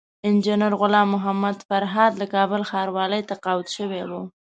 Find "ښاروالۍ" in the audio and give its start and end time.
2.69-3.21